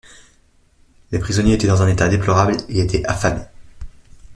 Les 1.11 1.19
prisonniers 1.19 1.53
étaient 1.53 1.67
dans 1.67 1.83
un 1.83 1.87
état 1.87 2.09
déplorable 2.09 2.57
et 2.69 2.79
étaient 2.79 3.05
affamés. 3.05 3.45